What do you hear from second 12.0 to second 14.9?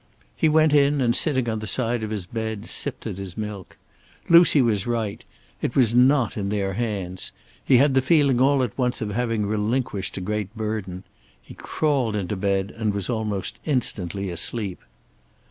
into bed and was almost instantly asleep.